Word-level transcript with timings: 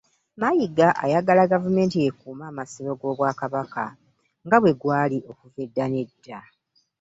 Mayiga 0.41 0.87
ayagala 1.03 1.51
gavumenti 1.53 1.97
ekuume 2.07 2.43
amasiro 2.51 2.91
g'obwakabaka 2.99 3.83
nga 4.45 4.57
bwe 4.61 4.73
gwali 4.81 5.17
okuva 5.31 5.59
edda 5.65 5.85
n'edda. 5.89 6.39